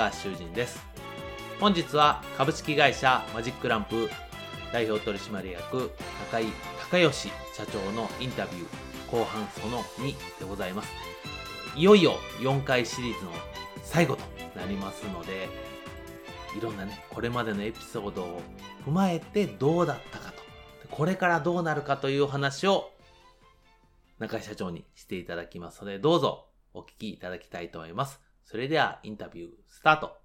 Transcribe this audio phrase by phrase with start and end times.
[0.00, 0.80] 高橋修人です。
[1.60, 4.08] 本日は株式会社マジックランプ
[4.72, 5.90] 代表取締役
[6.30, 6.46] 高井
[6.90, 10.90] 孝義社長のインタビュー後半その2でございます。
[11.76, 13.30] いよいよ4回シリーズの
[13.82, 14.22] 最後と
[14.58, 15.50] なりますので
[16.56, 18.40] いろんなねこれまでのエピソードを
[18.86, 20.42] 踏まえてどうだったかと。
[20.88, 22.90] これからどうなるかという話を
[24.18, 28.18] 中井社長にしていただきますのでどうぞお聞きいただきたいと思います。
[28.46, 29.48] それではインタビュー
[29.80, 30.20] スタート。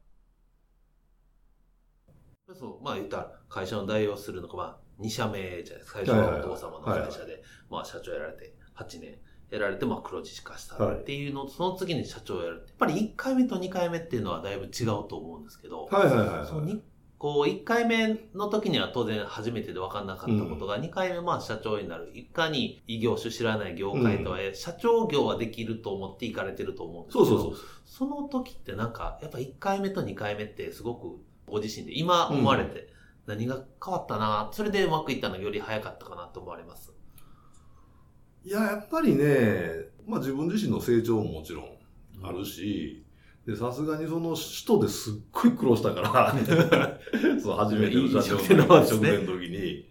[2.54, 6.00] そうまあ言ったら会社の代表するのがまあ2社目じゃないですか。
[6.00, 9.16] 最初はお父様の会社で、まあ社長やられて8年
[9.50, 12.66] やられて、まあ黒字化したっていうのと、その次に社長やる。
[12.68, 16.46] やっぱり1回目と2回目っていうのはだいぶ違うと思うんですけど、はいはいはい、はい。
[16.46, 16.84] そのに
[17.18, 22.12] こう、1回目の時には当然初めてで分かんなかったことが、2回目まあ社長になる。
[22.14, 27.66] いかに異業種知らない業界とはいえ、社長業はできると思って行かれてると思うんですけど、そうそうそう。
[27.86, 32.90] その時ってなんか、やっぱ1回目と2回目ってすごくご自身で今思われて、
[33.26, 36.92] 何が変わったな、それでうまくいったのがより早かったかなと思われます？
[38.44, 41.78] いや、やっぱりね、まあ自分自身の成長ももちろん
[42.22, 43.05] あるし、
[43.46, 46.34] で、さすがにその首都ですっごい苦労したから、
[47.42, 49.86] そう、初めての社長の方ですね食店の時に。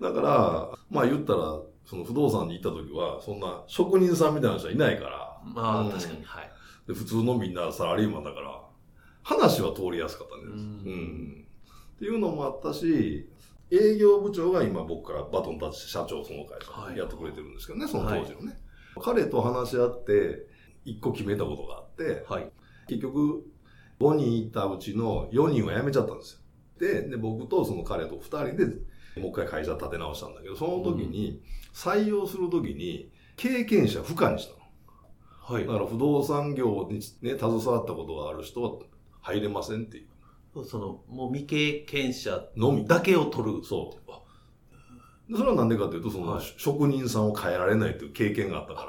[0.00, 6.50] だから、まあ言ったら、その不動産に行った時は、そんな職人さんみたいな人はいないから、まあ、うん確かに、はい。
[6.86, 8.60] で普通のみんなサラリーマンだから、
[9.22, 10.48] 話は通りやすかったです。
[10.48, 11.46] ううんん。
[11.96, 13.28] っていうのもあったし、
[13.70, 18.58] 営業部長が今僕からバトンタッチして社長その会はい社やってくれてるんですけどね、その当時のね。
[19.02, 20.46] 彼と話し合って、
[20.84, 22.50] 一個決めたことがあって、はい。
[22.86, 23.44] 結局、
[24.00, 26.40] 5人いたうちの4人は辞めちゃったんですよ。
[26.80, 28.66] で、で僕とその彼と2人で
[29.20, 31.40] もう一回会社立て直したんだけど、その時に、
[31.72, 34.64] 採用する時に、経験者不可にしたの。
[35.46, 38.78] はいだから不動産業にね、携わったことがある人は
[39.20, 40.06] 入れませんってい
[40.54, 40.64] う。
[40.64, 42.86] その、もう未経験者のみ。
[42.86, 43.64] だけを取る。
[43.64, 43.98] そ
[45.28, 48.84] うそれはなんでかというと、その、はい職人さんを変えられないという経験があったか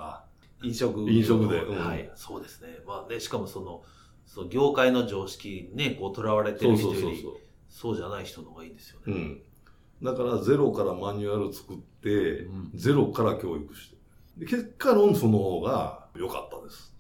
[0.66, 1.10] 飲食。
[1.10, 2.12] 飲食でうんはい。
[2.16, 2.80] そうですね。
[2.86, 3.84] まあね、しかもその、
[4.26, 6.58] その業界の常識にね、こう、囚われら。
[6.58, 7.38] てる人より、そう。
[7.70, 9.06] そうじゃない人の方がいいですよね。
[9.08, 9.42] うん。
[10.04, 12.10] だからゼロからマニュアル作って、
[12.42, 13.96] うんゼロから教育して。
[14.38, 16.94] で結果論その方が良かったです。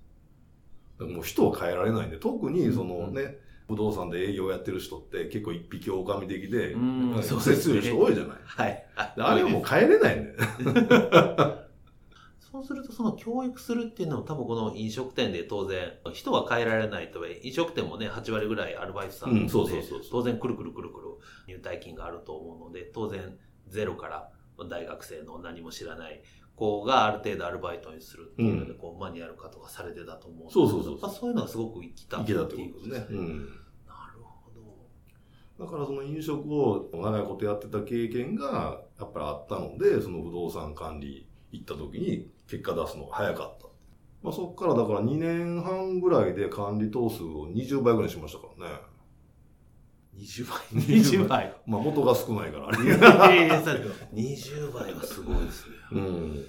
[0.99, 3.37] もう人は変えられないんで、特にそのね、
[3.67, 8.37] 不動産で営業やってる人って結構一匹狼的で、うんそうですね人多いじゃない。
[8.45, 8.85] はい。
[9.15, 11.59] であれはもう変えれないんだよ。
[12.55, 21.07] そうすると、その教育するっていうのは多分この飲食店で当然、人は変えられないと飲食店もね、8割ぐらいアルバイトさんで、うんそうそうそうそう当然くるくるくるくる
[21.47, 24.29] 入退金があると思うので、当然ゼロから
[24.69, 26.21] 大学生の何も知らない
[26.55, 32.31] 子がある程度アルバイトにするっていうので、うんこうマニュアル化とかされてたと思うそうそうそうそういうのがすごく生きたって。
[32.31, 33.05] いうことですね。
[33.09, 33.39] うん。
[33.85, 34.49] なるほ
[35.59, 35.65] ど。
[35.65, 43.67] だからその飲食を長いことやってた経験がやっぱりあったので、その不動産管理行った時に結果出すのが早かった。
[44.23, 48.79] まあそこからだから2年半ぐらいで管理頭数を20倍ぐらいにしましたからね。
[50.17, 51.53] 20倍？20 20倍。
[51.65, 52.83] まあ元が少ないからあれ。
[52.83, 55.75] いやいやそう20倍はすごいですね。
[55.91, 56.45] うん。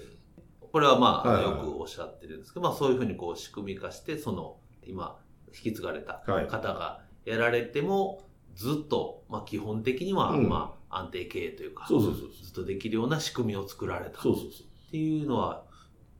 [0.71, 8.23] これはまあ、はいはいよくおっしゃってるんですけど、まあそういうふうにこう仕組み化して、その、今、引き継がれたはい方がやられても、
[8.55, 14.66] ずっと、まあ基本的には、うんまあ安定経営というか、そうそうそうずっとできるような仕組みを作られたっそうそうそう。
[14.89, 15.63] ていうのは、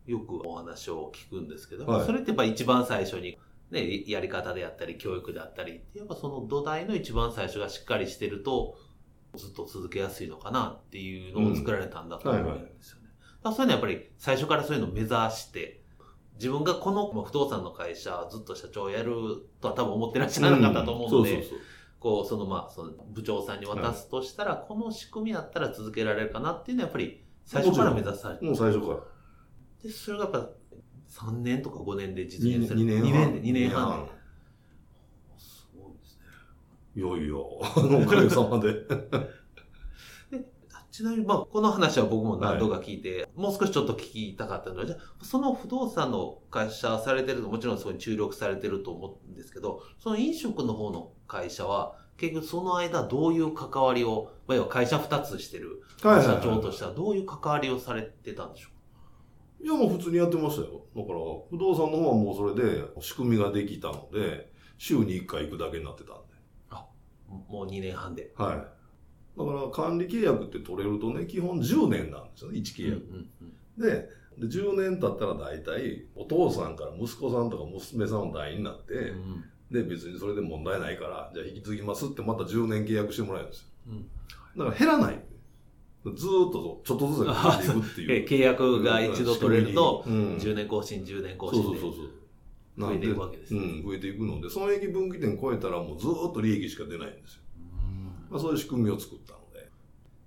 [0.05, 3.37] よくお話を聞くんですけど、はいそれってやっぱ一番最初に、
[3.71, 8.77] ね、やり方であったり、教育であったり、やっぱその土台の一番最初がしっかりしてると、
[9.35, 13.09] ずっと続けやすいのかなっていうのを作られたんだと思うんですよね。
[13.19, 15.81] だからそういうのはやっぱり最初からそういうのを目指して、
[16.35, 21.43] 自分がこのまあ不動産の会社ずっと社長をやるとは多分思ってらっしゃらなかったと思うので。
[21.99, 28.99] こう、そのまあ、その部長さんに渡すとしたら、この仕組みやったら続けられるかなっていうのはやっぱり最初から目指されてもう最初から。
[29.81, 30.49] で、それがやっぱ
[31.09, 32.81] 3年とか5年で実現する。
[32.81, 33.31] 2年2半。
[33.31, 34.09] 年で、2年半。
[35.37, 36.23] すごいですね。
[36.95, 38.85] いよいよ、あのおかげさまで。
[40.91, 58.69] ちなみに、まあ、この話は僕も何度か聞いて、もう少しちょっと聞きたかったので、じゃあその不動産の会社されてると、もちろんそこに注力されてると思うんですけど、その飲食の方の会社は、結局その間どういう関わりを、まあ、要は会社2つしてる社長としてはどういう関わりをされてたんでしょ
[59.63, 60.85] いや、もう普通にやってましたよ。
[60.95, 61.19] だから、
[61.49, 66.21] 不動産の方はもうそれで仕組みができたので、週に1回行くだけになってたんで。
[66.69, 66.85] うか
[67.49, 68.31] もう2年半で。
[68.35, 68.55] はい。
[68.55, 73.03] だから管理契約って取れるとね、基本10年なんですよね、1契約。
[73.09, 74.09] うんうんで
[74.39, 83.67] で、10年経ったら大体、お父さんから息子さんとか娘さんの代になって、うんで、別にそれで問題ないから、じゃあ引き継ぎますってまた10年契約してもらえるんですよ。
[83.87, 84.09] うん
[84.57, 85.23] だから減らない。
[86.15, 88.23] ずーっとちょっとずつ減っていくっていう。
[88.23, 92.09] え 契約が一度取れると、うん10年更新、10年更新でそうそうそう。
[92.79, 93.59] 増えていくわけですね。
[93.59, 97.41] うん、増えていくので、損益分岐点超えたらもうずーっと利益しか出ないんですよ。
[97.83, 99.69] うんまあ、そういう仕組みを作ったので。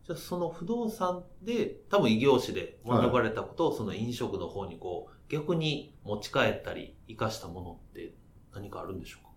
[0.04, 8.14] じゃあその不動産で、多分異業種で学ばれたことを、その飲食の方にこう、逆に持ち帰ったり、活かしたものって
[8.52, 9.29] 何かあるんでしょうか？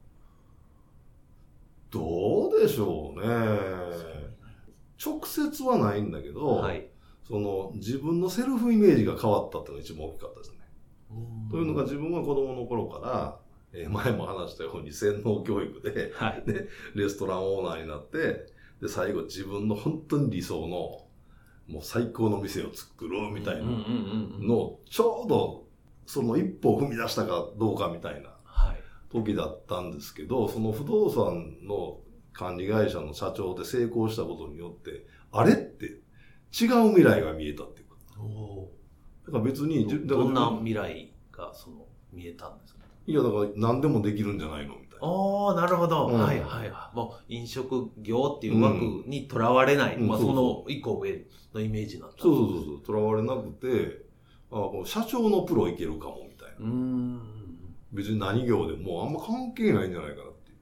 [1.93, 3.27] どうでしょうね。
[5.03, 6.87] 直接はないんだけど、はい。
[7.27, 10.57] その自分のセルフイメージが変わったっていうのが一番大きかったですね。
[11.51, 13.39] というのが自分は子供の頃から、
[13.73, 16.43] えー前も話したように洗脳教育で、はい。
[16.95, 18.51] レストランオーナーになって、
[18.81, 21.05] で、最後自分の本当に理想の、
[21.67, 23.63] もう最高の店を作るみたいな。
[23.63, 25.63] のを、ちょうど
[26.05, 28.32] その一歩を踏み出したかどうかみたいなはい。
[29.13, 31.99] 時だったんですけど、その不動産の
[32.33, 37.95] 管理会社の社長で成功したことによって、あれって違う未来が見えたっていうか。
[38.19, 38.69] お
[39.25, 42.81] だから別に、じゅだからどんな未来が、その、見えたんですか？
[43.05, 45.07] いや、だから何でもできるんじゃないのみたいな。
[45.07, 46.07] おー、なるほど。
[46.07, 46.95] うんはいはいはい。
[46.95, 49.97] もう、飲食業っていう枠にとらわれない。
[49.97, 52.21] まあ、うんそうそその一個上のイメージになった。
[52.21, 54.05] そうそうそうそう、とらわれなくて、
[54.51, 56.65] あ社長のプロいけるかもみたいな。
[56.65, 57.42] うーん。
[57.93, 60.53] 別に何業でもあんま関係ないんじゃないかなってい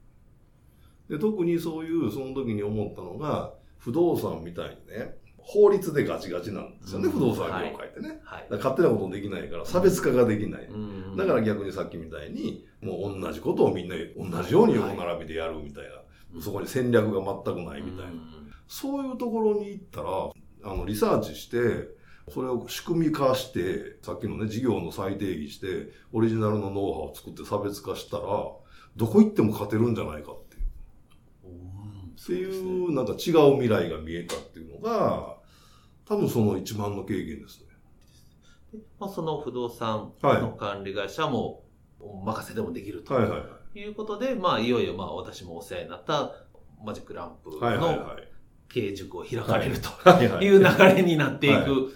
[1.08, 1.18] う。
[1.18, 8.20] で、特にそういう、その時に思ったのが、不動産みたいにね、法律でガチガチなんですよね、うん不動産業界ってね。
[8.22, 8.46] はい。
[8.50, 10.66] 勝手なことできないから、差別化ができない。
[10.66, 16.40] うんだから逆にさっきみたいに、もう同じことをみんな同じように横並びでやるみたいな。
[16.40, 18.12] そこに戦略が全くないみたいな。
[18.68, 20.30] そういうところに行ったら、
[20.64, 21.58] あの、リサーチして、
[22.30, 30.62] それを仕組み化して、さっきのね、事業の再定義して、オリジナルのノウハウを作って差別化したら、どこ行っても勝てるんじゃないかっていう。
[31.44, 35.36] うんっていう、なんか違う未来が見えたっていうのが、
[36.04, 37.66] 多分その一番の経験ですね。
[38.72, 41.62] でまあ、その不動産はいの管理会社も
[42.00, 43.78] お任せでもできるとはいはいはい。
[43.78, 46.32] いうことで、まあ、いよいよまあ私もお世話になった
[46.84, 48.31] マジックランプはいはいのはい。
[48.72, 51.92] 経営塾を開かれるとはいう流れになっていく。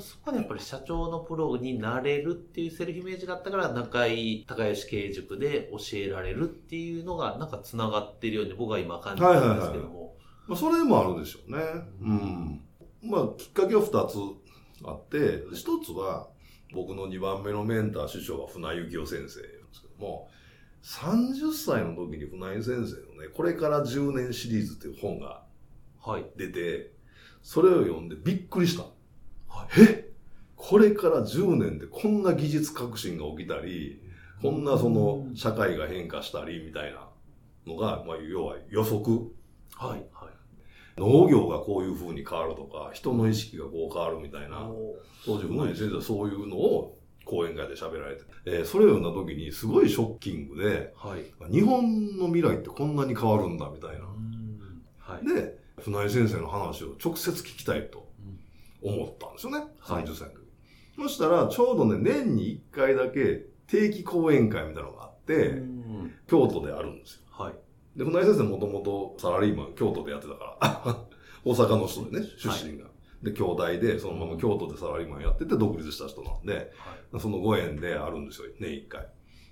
[0.00, 10.16] そこでやっぱり社長のプロになれるっていうセルフイメージがあったから、中井高吉経営塾で教えられるっていうのが、なんか繋がってるように僕は今感じたんですけども。
[10.48, 11.58] まあ、それもあるでしょうね。
[12.00, 12.60] うん。
[13.02, 13.94] まあ、きっかけは二つ
[14.84, 16.28] あって、一つは、
[16.74, 19.28] 僕の二番目のメンター、師匠が船井幸雄先生なんで
[19.72, 20.28] すけども、
[20.82, 25.45] 30歳の時に船井先生のね、これから10年シリーズっていう本が
[26.06, 26.26] はい。
[26.36, 26.92] 出て、
[27.42, 28.84] それを読んでびっくりした。
[29.48, 30.06] はいえ？
[30.54, 34.00] これから10年でこんな技術革新が起きたり、
[34.40, 37.08] こんなその社会が変化したりみたいな
[37.66, 39.30] のが、まあ、要は予測。
[39.74, 40.06] はい。
[40.12, 40.36] はい。
[40.98, 44.70] 農業がこういう風に変わるとか、人の意識がこう変わるみたいな、
[45.26, 51.52] 当時船井先生はそういうのを講演会で喋られて、えーそれを読んだ時にすごいショッキングで、はい。
[51.52, 54.06] 日本の未来ってこんなに変わるんだみたいな。
[54.98, 55.26] はい。
[55.26, 58.08] で、船井先生の話を直接聞きたいと
[58.82, 59.66] 思ったんですよね。
[59.78, 60.46] はい30歳の時。
[60.96, 65.86] そしたら、ちょうどね、年に1回だけ定期講演会みたいなのがあって、うん
[66.28, 67.20] 京都であるんですよ。
[67.30, 67.54] はい。
[67.96, 71.04] で、船井先生もともとサラリーマン、京都でやってたから、
[71.44, 72.86] 大阪の人でね、出身が。
[73.22, 76.60] で、京大で、そのまま京都でサラリーマンやってて独立した人なんで、は
[77.18, 77.20] い。
[77.20, 79.06] そのご縁であるんですよ、年1回。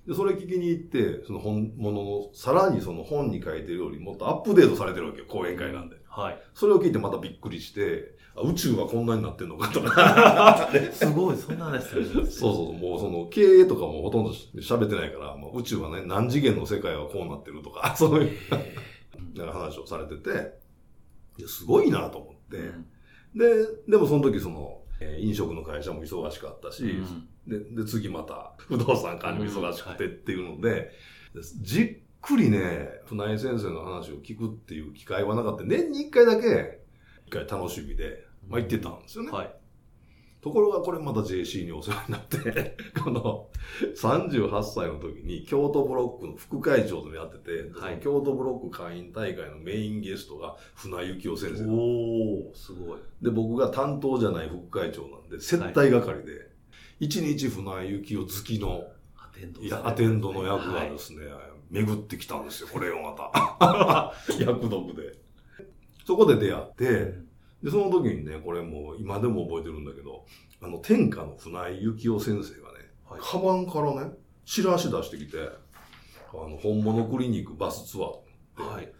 [0.06, 5.96] で、それ聞きに行って、その本物の、さらにその本に書いてるよりもっとアップデートされてるわけよ、講演会なんで。
[6.16, 6.42] はい。
[6.54, 10.70] それを聞いてまたびっくりして、あ宇宙はこんなになってんのかとか。
[10.92, 18.30] すごい、そんな話するんですねそうそう、もうその経営とかもほとんど喋ってないから、もう宇宙はね、何次元の世界はこうなってるとか、そういう。
[19.34, 20.30] なんか話をされてて、
[21.38, 22.86] いやすごいなと思って、うん
[23.34, 30.92] で、でもその時その、えー飲食の会社も忙しかったし、うんで、で、次また不動産管理も忙しくてっていうので、
[31.34, 35.64] でじっくりね、船井先生の話を聞くっていう機会はなかった。
[35.64, 36.80] 年に一回だけ、
[37.26, 39.30] 一回楽しみで、まあ行ってたんですよね。
[39.30, 39.54] はい。
[40.44, 43.48] ところがこれまた JC にお世話になって、 この
[43.96, 51.64] 38歳の時に京都ブロックの副会長でもやってて、はいの京都ブロック会員大会のメインゲストが船井幸雄先生。
[51.64, 52.98] おー、すごい。
[53.22, 56.50] で、僕が担当じゃない副会長なんで、接待係で、
[57.00, 58.93] 一日船井幸雄好きの、ア
[59.34, 61.20] テンドいや、アテンドの役がですね、
[61.70, 64.14] 巡ってきたんですよ、これをまた。
[64.38, 65.18] 役読で。
[66.06, 67.14] そこで出会って、
[67.62, 70.26] で、その時にね、これもう今でも覚えてるんだけど、
[70.60, 74.12] あの、天下の船井幸雄先生がね、はいカバンからね、
[74.44, 78.92] チラシ出してきて、あの、本物クリニックバスツアー、はい。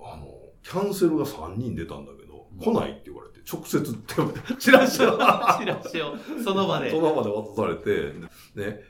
[0.00, 0.26] あの、
[0.62, 4.14] キャンセルが3人出たんだけど、うん来ないって言われて、直接って、
[4.58, 5.18] チラシを、
[5.58, 6.90] チラシを、その場で。
[6.90, 8.12] その場で渡されて、
[8.54, 8.80] ね、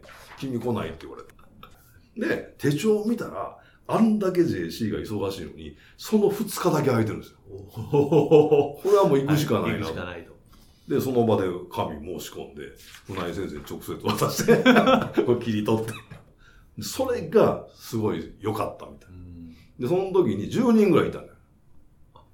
[0.48, 1.32] 君来ないって言われて。
[2.36, 7.38] で、手帳を見たら、あんだけ JC が忙しいのに、その2日だけ空いてるんですよ。
[7.92, 9.94] お これはもう行くしかないな行くし。
[9.94, 10.32] かないと。
[10.88, 12.62] で、その場で紙申し込んで、
[13.06, 14.56] 船井先生に直接渡して、
[15.24, 15.92] これ切り取って。
[16.78, 19.10] でそれがすごい良かったみたい。
[19.78, 21.34] で、その時に10人ぐらいいたんだよ。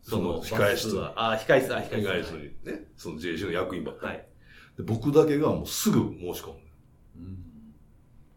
[0.02, 1.00] その控え室に。
[1.16, 2.08] あ、控え室、あ、控え室。
[2.08, 4.12] 控え室にね、その JC の役員ばっかり。
[4.12, 4.28] はい。
[4.78, 6.58] で僕だけがもうすぐ申し込む。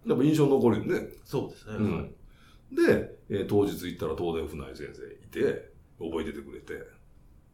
[0.05, 1.09] やっぱ印象残るよね。
[1.23, 1.75] そうですね。
[1.75, 2.15] うん。
[2.73, 6.73] で、えー当日行ったら東電船井先生いて、覚えててくれて、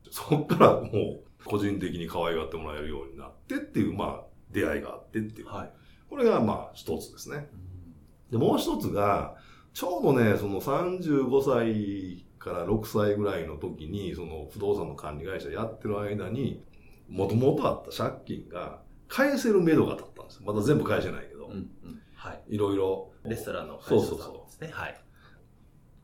[0.09, 5.47] そっからもう個人的に可愛がってもらえるようになってっていう、まあ、出会いがあってっていう。
[5.47, 5.71] はい。
[6.09, 7.49] これがまあ一つですね。
[8.31, 9.35] で、もう一つが、
[9.73, 16.63] ちょうどね、その35歳から6歳ぐらいの時に、その不動産の管理会社やってる間に、
[17.09, 20.41] もともとあった借金が返せる目処が立ったんですよ。
[20.45, 21.53] まだ全部返してないけど、うん。
[21.53, 22.01] うん。
[22.27, 22.55] はい。
[22.55, 23.11] いろいろ。
[23.23, 24.69] レストランのそう会社そうそさんですね。
[24.71, 25.01] はい。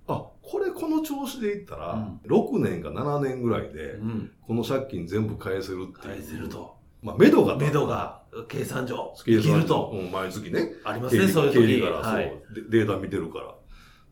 [0.07, 4.31] あ、これこの調子でいったら、うん6年か7年ぐらいで、うん。
[4.41, 6.15] この借金全部返せるっていう。
[6.15, 6.49] 返せる。
[6.49, 6.77] と。
[7.01, 9.91] まあ、目処が目処が、計算上、計算ると。
[9.93, 10.71] うん毎月ね。
[10.83, 11.59] ありますね、そういう時。
[11.59, 12.29] 経理から、はい。
[12.53, 13.55] そうでデータ見てるから。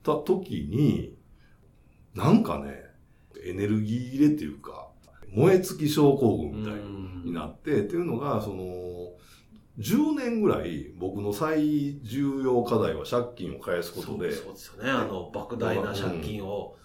[0.04, 1.16] た時に、
[2.16, 2.84] なんかね、
[3.46, 4.90] エネルギー入れっていうか、
[5.34, 8.64] 燃え尽き症候群みたいになって、っていうのが、その、
[9.82, 14.90] 10年ぐらい僕の最重要課題は借金を返すことで、そうですよね。
[14.90, 16.76] あの、莫大な借金を、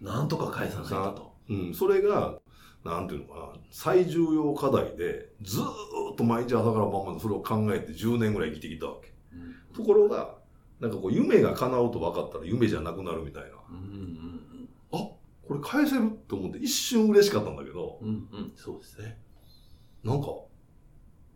[0.00, 1.34] なんとか返さないとと。
[1.50, 2.38] うん、それが、
[2.84, 5.64] なんていうのかな、最重要課題で、ずー
[6.12, 9.12] っと毎日朝から晩までそれを考えて10年ぐらい生きてきたわけ。
[9.74, 10.36] ところが、
[10.80, 13.48] なんかこう夢が叶うと分かったら夢じゃなくなるみたいな。
[13.70, 18.08] うんうんあ、これ返せるって思って一瞬嬉しかったんだけど、うん。
[18.08, 18.52] うんうん。
[18.54, 19.18] そうですね。
[20.04, 20.28] なんか、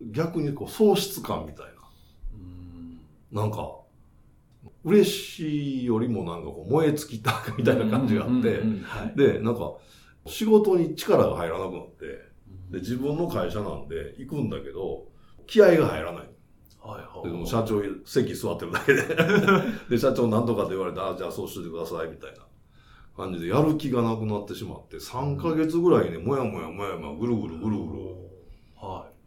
[0.00, 1.66] 逆にこう喪失感みたい
[2.34, 3.00] うん。
[3.32, 3.42] な。
[3.42, 3.78] なんか、
[4.84, 8.62] 嬉しいよりもなんかこう燃え尽きたみたいな感じがあって。
[9.16, 9.74] で、なんか、
[10.26, 12.28] 仕事に力が入らなくなって、うん
[12.70, 15.06] で、自分の会社なんで行くんだけど、
[15.46, 16.30] 気合が入らない。
[16.80, 17.40] はいはい。
[17.40, 19.02] で社長、席座ってるだけで。
[19.90, 22.46] で、社長なんとかって言われて、あ、じゃあそうしといてください、みたいな
[23.16, 28.27] 感じで、やる気がなくなってしまって、3ヶ月ぐらいね、もやもやもやもや、ぐるぐるぐるぐるは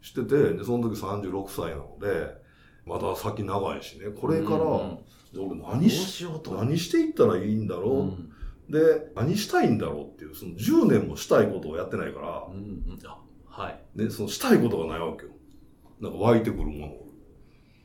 [0.02, 2.34] してて、で、その時36歳なので、
[2.84, 4.36] まだ先長いしね、こい。
[4.38, 4.98] れから、うん
[5.34, 6.50] 俺何し、しようと。
[6.52, 8.32] 何していったらいいんだろう、うん
[8.68, 12.98] で、何したいんだろうっていう、その10年もしたいことをやってないからう、ん
[13.46, 13.80] はい。
[13.98, 15.30] ね、そのしたいことがないわけよ。
[16.00, 17.04] なんか湧いてくるも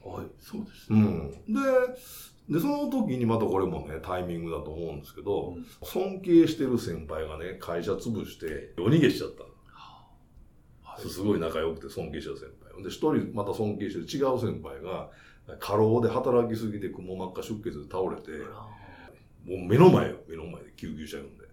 [0.05, 0.27] のはい。
[0.39, 0.87] そうです。
[0.89, 1.29] うん。
[1.47, 1.59] で、
[2.49, 9.43] で、その時にまたこれもね、タイミングだと思うんですけど、うん尊敬してる先輩がね、会社潰して夜逃げしちゃった
[10.99, 12.83] すごい仲良くて尊敬してる先輩。
[12.83, 15.09] で、一人また尊敬してる違う先輩が、
[15.59, 18.31] 過労で働きすぎてくも膜下出血で倒れて、
[19.45, 21.45] もう目の前よ、目の前で救急車呼んで。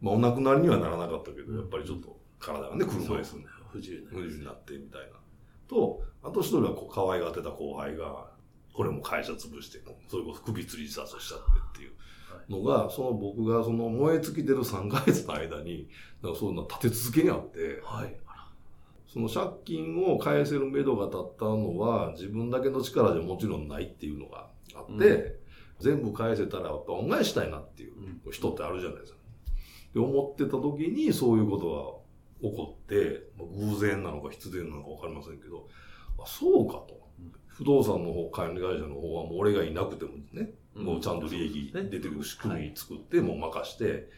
[0.00, 5.18] まあお亡くなりにはならなかったけど、やっぱりちょっと体がね、車椅子に不自由になってみたいな。
[5.66, 8.30] と、あと一人はこう可愛がってた後輩が、
[8.72, 11.92] これも会社潰して、それこそ首吊り自殺しちゃってっていう
[12.48, 15.88] のが、その僕がその燃え尽きてる3ヶ月の間に、
[16.22, 18.16] なんかそういうの立て続けにあって、はい。
[19.06, 25.38] その借金を返せる目処が立ったのは自分だけの力じゃもちろんないっていうのがあって、う
[25.78, 27.92] 全部返せたらやっぱ恩返ししたいなっていう
[28.26, 28.32] うん。
[28.32, 29.18] 人ってあるじゃないですか。
[29.94, 32.02] で思ってた時にそういうこと
[32.42, 35.68] が起こって、まあ偶然なのか必然なのかわかりませんけど、
[36.18, 37.08] あ、そうかと。
[37.18, 37.32] うん。
[37.46, 40.84] 不動産の方、管理会社の方はもう俺がいなくてもね、うん。
[40.84, 44.08] もうちゃんと利益出てる仕組み作って、もう任して、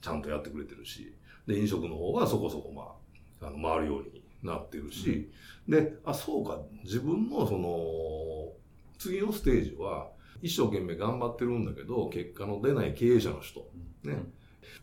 [0.00, 1.14] ちゃんとやってくれてるし、
[1.46, 5.30] で、飲食の方はそこそこまあ、あの、回るようになってるし、
[5.68, 8.52] で、あ、そうか、自分のその、
[8.98, 10.10] 次のステージは、
[10.42, 13.68] 一生懸命頑張ってるんだけど、結果の出ない経営者の人、
[14.02, 14.24] ね、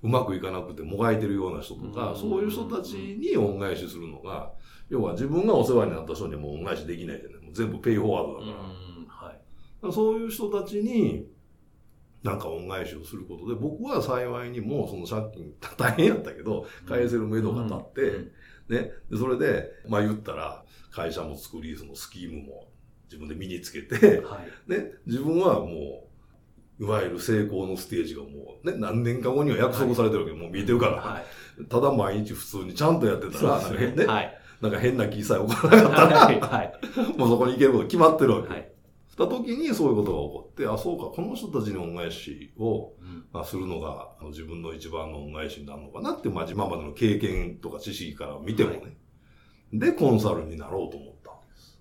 [0.02, 2.18] うまくいかなくてもがいてるような人とか、うん。
[2.20, 4.54] そういう人たちに恩返しするのが、
[4.90, 7.44] 要は自分がお世話になった人にはもう恩返しできないじゃない。
[7.44, 8.54] もう全部ペイフォワードだから。
[8.54, 9.08] うん。
[9.08, 9.34] はい。
[9.34, 11.28] だからそういう人たちに、
[12.24, 18.32] なんか恩返しをすることで、僕は幸いにもその借金大変やったけど、返せる目処が立って、うん
[18.70, 22.68] ね、でそれで、まあ言ったら、会社も作り、そのスキームも
[23.06, 24.72] 自分で身につけて、はい。
[24.72, 26.08] ね、自分はも
[26.80, 31.66] う、いわゆる成功のステージがもう、ね、何年か後には約束されてるわけど、もう見えてるから、はい。
[31.66, 34.38] ただ毎日普通にちゃんとやってたら、なんか変ね、はい。
[34.62, 36.40] なんか変な気さえ起こらなかったら、はい。
[36.40, 36.74] はい。
[37.18, 38.50] もうそこに行けること決まってるわけ。
[38.50, 38.70] はい。
[39.20, 48.78] た時にそういうことが起こって、あ、そうか、この人たちに恩返しを、うんまあ、するのが自分の一番の恩返しになるのかなって、まあ、今までの経験とか知識から見てもね。
[48.78, 48.86] は
[49.74, 51.80] で、コンサルになろうと思ったわけです。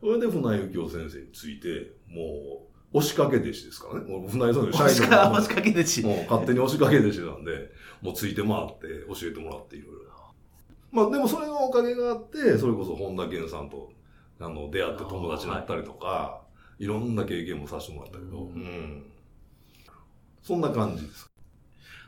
[0.00, 4.10] それで船井幸雄先生について、もう、押しかけ弟子ですからね。
[4.10, 6.02] もう船井先生もしか、ももしかけてし。
[6.02, 7.52] もう勝手に押しかけ弟子なんで、
[8.00, 10.09] もうついて回って教えてもらっていろいろ。
[10.92, 13.90] まあでもそれのおかげがあって、それこそ本田健さんと
[14.40, 16.42] あの出会って友達になったりとか、
[16.78, 19.04] い、ろんな経験もさせてもらったけど、ううんん。
[20.42, 21.30] そんな感じです。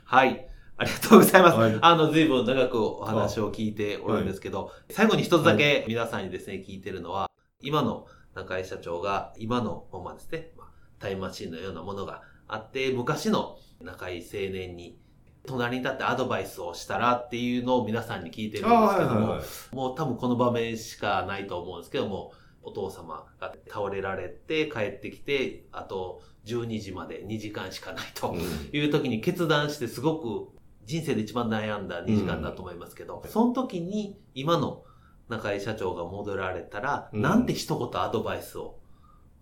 [0.05, 0.47] はい。
[0.75, 1.57] ありがとうございます。
[1.57, 7.29] はいあの、随分長くお話を聞いておるんですけど、最後に一つだけ皆さんにですね、聞いてるのは、
[7.61, 14.97] 今の中井社長が、今のままですね、まあタイムマシンのようなものがあって、昔の中井青年に、
[15.45, 19.39] 隣に立ってアドバイスをしたらっていうのを皆さんに聞いてるんですけども、
[19.71, 22.31] もう多分この場面しかないと思うんですけども、
[22.61, 28.29] お父様が倒れられて帰ってきて、あと12時まで2時間しかないと。
[28.29, 28.39] うん。
[28.71, 30.49] いう時に決断してすごく
[30.85, 34.83] 人生で一番悩んだ2時間だと思いますけど、その時に今の
[35.27, 37.21] 中井社長が戻られたら、うん。
[37.21, 38.79] なんて一言アドバイスを、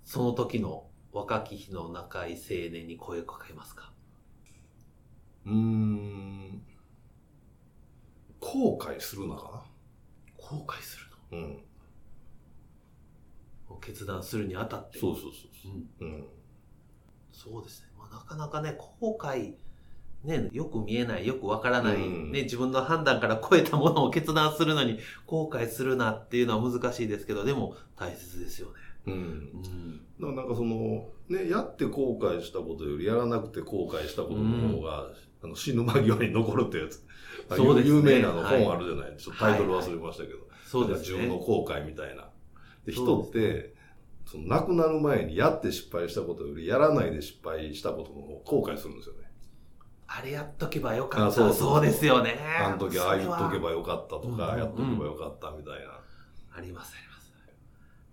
[0.04, 3.91] その時の若き日の中井青年に声をかけますか？
[5.46, 6.62] うーん。
[8.40, 9.64] 後悔するのか
[10.38, 11.64] 後悔するなうん。
[13.70, 15.00] の決断するにあたって。
[15.00, 16.10] そうそうそううんそう。
[16.10, 16.26] うん。
[17.32, 17.88] そうですね。
[17.98, 19.54] まあ、なかなかね、後悔、
[20.24, 28.74] ね、よく見えない、よくわからない、うんね、自分の判断から超えたものを決断するのに、後悔するなっていうのは難しいですけど、でも大切ですよね。
[29.08, 29.14] うん。
[29.14, 29.98] うん。
[30.20, 35.08] だからなんかその、ね、やって後悔したことより、やらなくて後悔したことの方が、
[35.44, 37.06] あの死ぬ間際に残るってやつ。
[37.56, 40.40] そうですね有名なのはい本あるじゃない、ちょっとタイトル忘れましたけど。
[40.66, 41.46] そうですなんか自分のね。
[41.46, 42.30] 後悔みたいな。
[42.86, 43.74] で、人って、
[44.26, 49.22] その亡くなる前にやって失敗したことより、やらないで失敗したことの方が後悔するんですよね。
[50.08, 51.28] あれやっとけばよかった。
[51.28, 52.38] あそうそうですよね。
[52.64, 53.70] あの時ああ言っとけば。
[53.70, 56.00] ばよかったとうんか、やっとけばよかったみたいな。
[56.54, 57.34] あります、あります。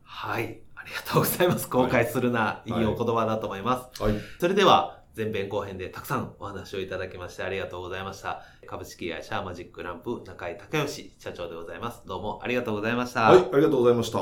[0.03, 0.61] はい。
[0.77, 1.69] ありがとうございます。
[1.69, 4.03] 後悔するな、い、いお言葉だと思います。
[4.03, 4.15] はい。
[4.39, 8.45] それでは、前編後編でたくさんお話をいただきましてありがとうございました。
[8.69, 12.07] 株式会社マジックランプ中井隆義社長でございます。
[12.07, 13.23] どうもありがとうございました。
[13.23, 14.21] はい、ありがとうございました。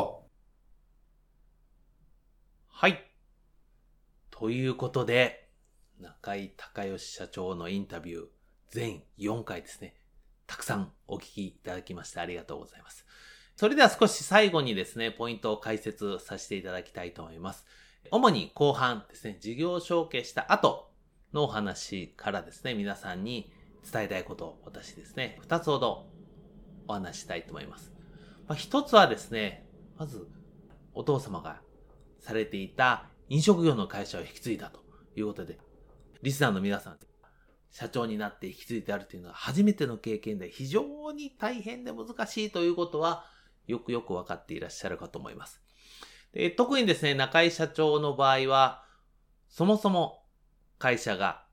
[2.68, 3.04] はい。
[4.30, 5.50] ということで、
[6.00, 8.24] 中井隆義社長のインタビュー、
[8.70, 9.96] 全4回ですね。
[10.46, 13.04] たくさんお聞きいただきましてありがとうございます。
[13.56, 17.66] それでは少し最後にですね、ポイントを解説させていただきたいと思います。
[18.11, 20.86] 主に後半ですね、事業承継した後
[21.37, 23.53] のお話からですね、皆さんに
[23.90, 26.09] 伝えたいことを私ですね、2つほど
[26.88, 27.92] お話したいと思います。
[28.49, 30.27] まあ、一つはですね、まず、
[30.94, 31.61] お父様が
[32.18, 34.81] されていた飲食業の会社を引き継いだと
[35.14, 35.59] いうことで、
[36.22, 36.99] リスナーの皆さん、
[37.70, 43.27] 社長になって引き継いであるというのは初めての経験で非常に大変で難しいということは、
[43.66, 45.61] よくよくわかっていらっしゃるかと思います。
[46.33, 48.85] で特にですね、中井社長の場合は、
[49.49, 50.25] そもそも
[50.78, 51.44] 会社が、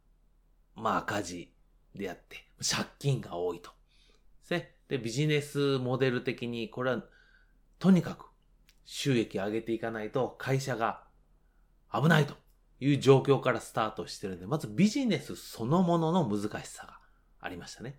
[0.75, 1.53] まあ赤字
[1.95, 3.71] であって、借金が多いと。
[4.49, 4.75] で。
[4.87, 7.03] で、ビジネスモデル的に、これは、
[7.79, 8.25] とにかく
[8.85, 11.03] 収益上げていかないと会社が
[11.93, 12.35] 危ないと
[12.79, 16.99] いう状況からスタートしてるんで、まずビジネスそのものの難しさが
[17.39, 17.95] ありましたね。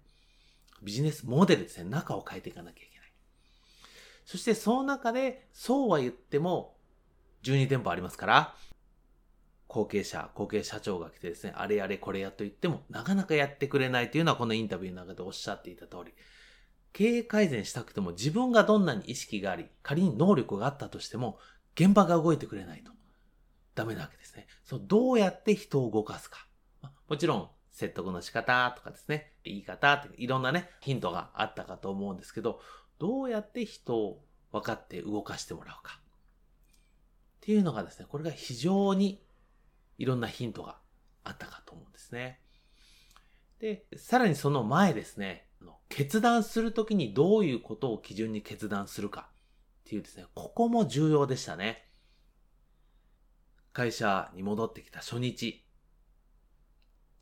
[0.82, 1.88] ビジネスモデルですね。
[1.88, 3.12] 中を変えていかなきゃいけない。
[4.24, 6.76] そしてその中で、そうは言っても、
[7.42, 8.54] 12店舗ありますから、
[9.74, 16.14] 後継者、後継社長が来てですね、あれやれこれやと言っても、なかなかやってくれないというのはこのインタビューの中でおっしゃっていた通り、
[16.92, 21.40] 経営改善したくても自分がどんなに意識があり、仮に能力があったとしても、
[21.74, 22.92] 現場が動いてくれないと。
[23.74, 24.46] ダメなわけですね。
[24.64, 26.46] そう、どうやって人を動かすか。
[27.08, 32.60] もちろん、説得の仕方とかですね、言い方っていろんなね、ヒントがあったかと思うんですけど、
[33.00, 36.00] どうやって人を分かって動かしてもらうか。
[37.38, 39.23] っていうのがですね、これが非常に
[39.98, 40.78] いろんなヒントが
[41.22, 42.40] あったかと思うんですね。
[43.60, 45.48] で、さらにその前ですね、
[45.88, 51.88] 決断するときにどういうことを基準に決断するかっていうですね、ここも重要でしたね。
[53.72, 55.64] 会社に戻ってきた初日、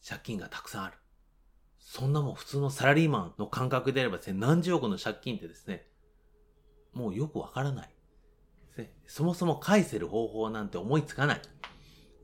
[0.06, 0.96] 借金がたくさんある。
[1.78, 5.86] そんなもん普通のサラリーマンの感覚であればですね、何十億の借金ってですね、
[6.92, 7.94] もうよくわからない。
[9.06, 11.42] そもそも返せる方法なんて思いつかない。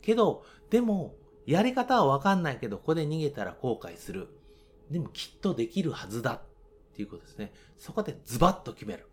[0.09, 4.29] けど、でも、やり方はわかんないけど、ここで逃げたら後悔する。
[4.91, 6.33] でもきっとできるはずだ。
[6.33, 6.41] っ
[6.95, 7.53] ていうことですね。
[7.77, 9.07] そこでズバッと決める。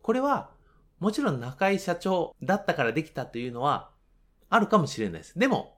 [0.00, 0.52] これは、
[1.00, 3.90] もちろん中井社長だったからできたというのは、
[4.48, 5.38] あるかもしれないです。
[5.38, 5.76] でも、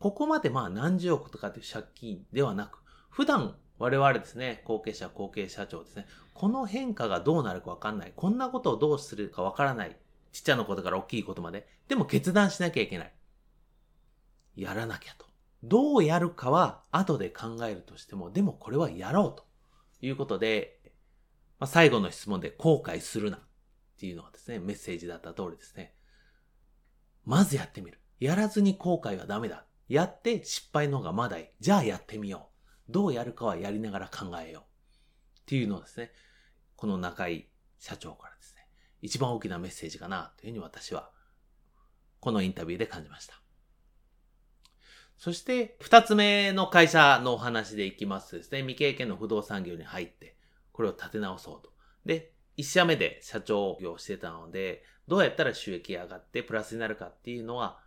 [0.00, 8.12] ここまでまあ何十億とかっていう借金ではなく、普段我々ですね、後継者、後継社長ですね、この変化がどうなるかわかんない。
[8.16, 9.96] こんなことをどうするかわからない。
[10.32, 11.68] ちっちゃなことから大きいことまで。
[11.86, 13.15] でも決断しなきゃいけない。
[14.56, 15.26] やらなきゃと。
[15.62, 19.44] どうやるかは後で考えるとしても、でもこれはやろうと
[20.00, 20.80] いうことで、
[21.58, 23.40] まあ、最後の質問で後悔するなっ
[23.98, 25.94] ていうのはですね、メッセージだった通りですね。
[27.24, 28.00] まずやってみる。
[28.20, 29.64] やらずに後悔はダメだ。
[29.88, 31.46] やって失敗の方がまだいい。
[31.60, 32.50] じゃあやってみよ
[32.88, 32.92] う。
[32.92, 34.62] どうやるかはやりながら考えよう。
[35.40, 36.12] っていうのをですね、
[36.76, 38.68] この中井社長からですね、
[39.00, 41.10] 一番大きなメッセージかなというふうに私は、
[42.20, 43.40] このインタビューで感じました。
[45.16, 50.36] そして、二つ目の会社のお話でいきますですね、未経験の不動産業に入って、
[50.72, 51.70] これを立て直そうと。
[52.04, 57.80] で、一社目で社長業してたので、どうやったら収益上がってプラスになるかっていうのは、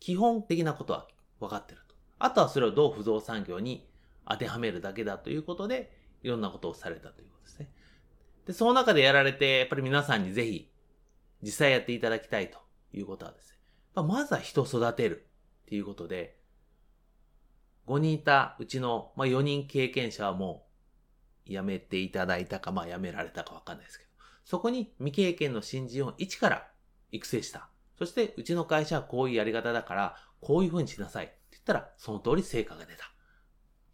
[0.00, 1.08] 基本的なことは
[1.40, 1.94] 分かってると。
[2.18, 3.88] あとはそれをどう不動産業に
[4.28, 7.70] 当てはめるだけだということで、いろんなことをされたということですね。
[8.46, 10.70] で、その中でやられて、やっぱり皆さんにぜひ、
[11.42, 12.58] 実際やっていただきたいと
[12.92, 13.58] いうことはですね、
[14.02, 15.26] まずは人を育てる
[15.64, 16.41] っていうことで、
[17.86, 20.66] 5人いたうちの、まあ、4人経験者はも
[21.46, 24.10] う辞めていただいたか、まあ辞められたかわかんないですけど、
[24.44, 26.68] そこに未経験の新人を一から
[27.10, 27.68] 育成した。
[27.98, 33.04] そして、うちの会社はこういうやり方だから、こういう風にしなさいって言ったら、その通り成果が出た。
[33.04, 33.08] っ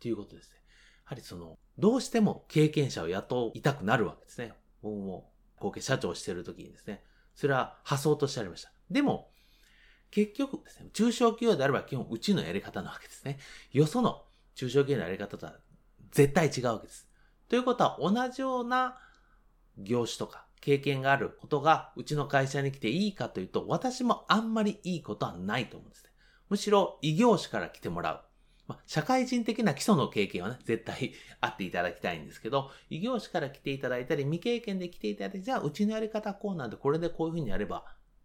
[0.01, 0.57] ていうことですね。
[0.57, 0.63] や
[1.05, 4.53] はりその、どうしても経験者を雇いたくなるわけですね。
[4.83, 7.03] 僕も後継社長をしている時にですね。
[7.35, 8.73] それは発想としてありました。
[8.91, 9.31] でも、
[10.11, 13.39] 結局ですね、中小企業であれば基本うちのやり方なわけですね。
[13.73, 15.55] よその中小企業のやり方とは
[16.11, 17.09] 絶対違うわけです。
[17.49, 18.99] ということは同じような
[19.79, 26.11] 業種とか経験があることがうちの会社に来ていいかというと、私もあんまりいいことはないと思うんですね。
[26.49, 28.25] むしろ異業種から来てもらう。
[28.67, 37.85] まあ、社会人的な基礎の経験はね、絶対あっていただきたいんですけど、異業種から来ていただいたり、未経験で来ていただいて、じゃあうちのやり方こうなんで、これでこういうふうにやれば、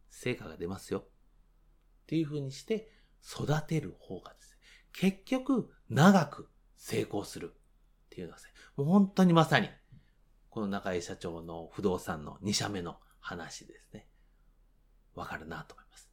[0.09, 1.05] 成果が出ますよ。
[2.03, 2.89] っていうふうにして、
[3.25, 4.57] 育てる方がですね、
[4.93, 9.69] 結局、長く成功するっていうのはですね、もう本当にまさに、
[10.49, 14.07] この中井社長の不動産の2社目の話ですね。
[15.15, 16.09] わかるなと思います。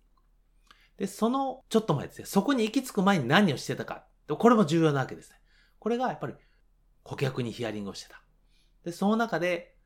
[0.96, 4.06] で、そのちょっと前ですね、そこに行き着く前に何をしてたか。
[4.28, 5.36] これも重要なわけですね。
[5.78, 6.34] これがやっぱり
[7.02, 8.22] 顧客にヒアリングをしてた。
[8.84, 9.76] で、その中で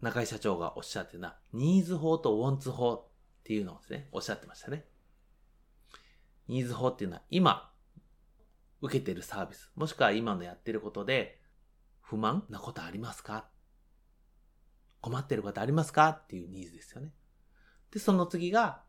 [0.00, 3.08] 中井社長がおっしゃってるのは、ニーズ法とウォンツ法っ
[3.44, 4.84] ていうのをですね、おっしゃってましたね。
[6.48, 7.70] ニーズ法っていうのは今
[8.80, 11.40] 受けてるサービス、もしくは今のやってることで
[12.00, 13.46] 不満なことありますか？
[15.00, 16.08] 困ってることありますか？
[16.10, 17.12] っていうニーズですよね。
[17.90, 18.82] で、その次が、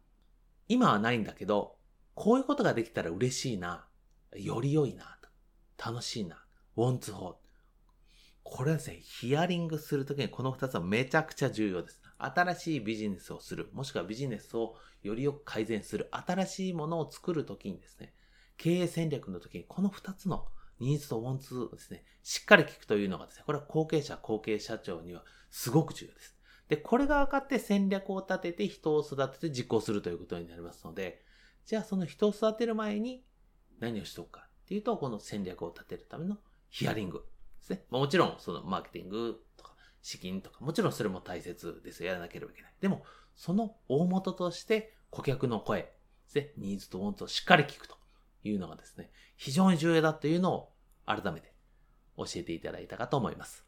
[0.68, 1.78] 今はないんだけど、
[2.16, 3.88] こういうことができたら嬉しいな。
[4.36, 5.20] より良いな。
[5.78, 6.46] 楽しいな。
[6.78, 7.40] ウォンツ法。
[8.44, 12.02] これはですね、ヒアリングするときにこの二つはめちゃくちゃ重要です。
[12.18, 18.14] 新しいビジネスをする、もしくはビジネスをよりよく改善する、新しいものを作るときにですね、
[18.58, 20.48] 経営戦略のときにこの二つの
[20.80, 26.38] ニーズとウォンツをですね、しっかり聞くというのがですね、これは後継者、後継社長にはすごく重要です。
[26.68, 31.24] で、これが分かって戦略を立てて人を育てて実行するということになりますので、
[31.66, 33.24] じゃあその人を育てる前に
[33.80, 36.38] 何をしておくかっていうと、この戦略を立てるための
[36.70, 37.26] ヒアリング
[37.64, 37.86] ですね。
[37.90, 42.74] まあもちろん、そのマーケティングとか資金とか、もちろんそれも大切ですやらなければいけない。
[42.82, 43.04] でも、
[43.36, 45.90] その大元として顧客の声で
[46.28, 47.98] すね、ニーズとウォンツをしっかり聞くと
[48.44, 50.74] いうのがですね、非常に重要だというのを
[51.06, 51.54] 改めて
[52.18, 53.66] 教えていただいたかと思います。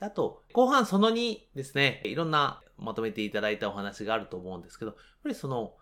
[0.00, 5.76] あと、後半その2ですね、いろんなまとめていただいたお話があると思うんですけど、やっぱりその、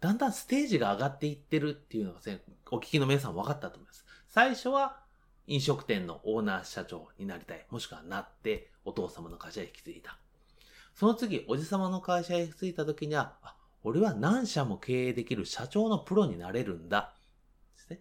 [0.00, 4.04] だんだんステージが上がっていってるっていうのがですね、お聞きの皆さん分かったと思います。
[4.28, 5.00] 最初は
[5.46, 7.66] 飲食店のオーナー社長になりたい。
[7.70, 10.18] もしくはなって、お父様の会社へ引き継いだ。
[10.94, 17.14] その次、おじ様の会社へ引き継いだ時には、あ、俺は何社も経営できる社長のプロになれるんだ。
[17.76, 18.00] ですね。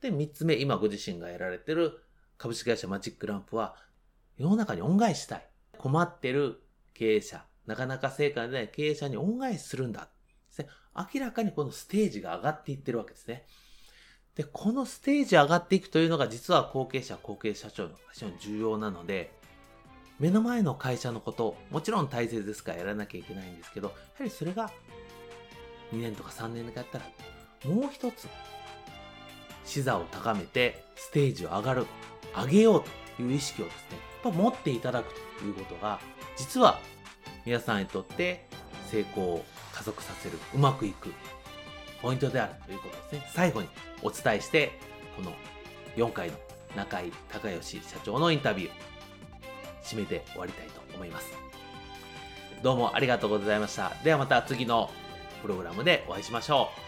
[0.00, 2.02] で、三つ目、今ご自身がやられてる
[2.38, 3.76] 株式会社マジックランプは、
[4.38, 5.48] 世の中に恩返ししたい。
[5.76, 6.62] 困ってる
[6.94, 10.02] 経営者、なかなか成果がない経営者に恩返しするんだ。
[10.02, 10.08] で
[10.50, 10.68] すね。
[11.14, 13.46] 明らかにこのステージが上がっていってるわけですね。
[14.36, 19.32] で、このステージ上がっていくというのが実は後継者、後継社長の非常に重要なので、
[20.18, 24.70] 目の前の会社のこと、もちろん大切ですからやらなきゃいけないんですけど、やはりそれが
[25.92, 27.04] 2年とか3年でやったら、
[27.64, 28.28] もう一つ、
[29.64, 31.86] 視座を高めてステージを上がる、
[32.34, 32.84] 上げよう
[33.16, 35.98] という意識をですね、やっぱ持っていただくということが、
[36.36, 36.78] 実は
[37.46, 38.46] 皆さんにとって
[38.90, 41.12] 成功を加速させる、うまくいく
[42.02, 43.30] ポイントであるということですね。
[43.34, 43.68] 最後に
[44.02, 44.78] お伝えして、
[45.16, 45.32] この
[45.96, 46.36] 4回の
[46.76, 48.70] 中井隆義社長のインタビュー、
[49.82, 51.32] 締めて終わりたいと思います。
[52.62, 53.92] どうもありがとうございました。
[54.02, 54.90] ではまた次の
[55.42, 56.85] プログラムでお会いしましょう。